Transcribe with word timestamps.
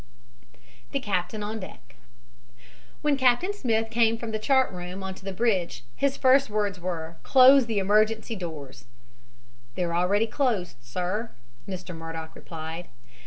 THE 0.93 0.99
CAPTAIN 0.99 1.43
ON 1.43 1.59
DECK 1.59 1.95
When 3.03 3.17
Captain 3.17 3.53
Smith 3.53 3.91
came 3.91 4.17
from 4.17 4.31
the 4.31 4.39
chart 4.39 4.71
room 4.73 5.03
onto 5.03 5.23
the 5.23 5.31
bridge, 5.31 5.85
his 5.95 6.17
first 6.17 6.49
words 6.49 6.79
were, 6.79 7.17
"Close 7.21 7.67
the 7.67 7.77
emergency 7.77 8.35
doors." 8.35 8.85
"They're 9.75 9.93
already 9.93 10.25
closed, 10.25 10.77
sir," 10.83 11.29
Mr. 11.69 11.95
Murdock 11.95 12.33
replied. 12.35 12.87